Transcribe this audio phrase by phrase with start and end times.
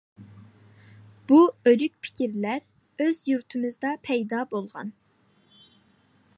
[1.31, 1.37] بۇ
[1.69, 4.93] ئۆلۈك پىكىرلەر ئۆز يۇرتىمىزدا پەيدا بولغان.